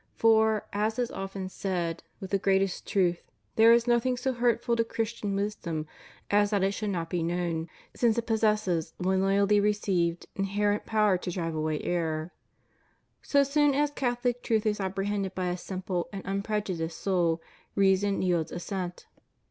[0.15, 3.21] For, as is often said, with the greatest truth,
[3.55, 5.85] there is nothing so hurtful to Christian wisdom
[6.31, 11.19] as that it should not be known, since it possesses, when loyally received, inherent power
[11.19, 12.33] to drive away error.
[13.21, 17.39] So soon as Catholic truth is apprehended by a simple and unprejudiced soul,
[17.75, 19.05] reason yields assent.